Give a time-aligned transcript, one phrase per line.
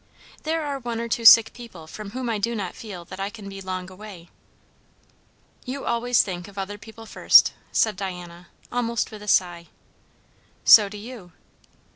[0.41, 3.29] There are one or two sick people, from whom I do not feel that I
[3.29, 4.29] can be long away."
[5.63, 9.67] "You always think of other people first!" said Diana, almost with a sigh.
[10.65, 11.33] "So do you."